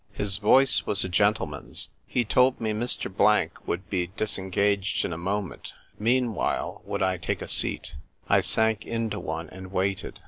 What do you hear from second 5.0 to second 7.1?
in a moment; meanwhile, would